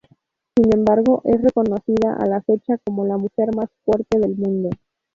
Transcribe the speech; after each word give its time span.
Sin 0.55 0.73
embargo, 0.73 1.21
es 1.25 1.43
reconocida 1.43 2.15
a 2.17 2.25
la 2.25 2.41
fecha 2.41 2.79
como 2.83 3.05
la 3.05 3.17
mujer 3.19 3.55
más 3.55 3.69
fuerte 3.85 4.17
del 4.17 4.35
mundo. 4.35 4.71